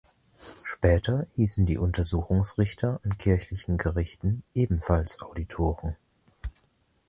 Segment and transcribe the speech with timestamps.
[0.63, 5.95] Später hießen die Untersuchungsrichter an kirchlichen Gerichten ebenfalls Auditoren.